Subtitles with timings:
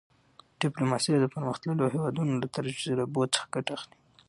[0.61, 3.97] ډیپلوماسي د پرمختللو هېوادونو له تجربو څخه ګټه اخلي.